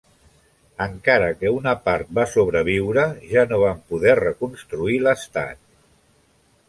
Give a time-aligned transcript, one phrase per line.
[0.85, 3.03] Encara que una part va sobreviure,
[3.35, 5.63] ja no van poder reconstruir l'estat.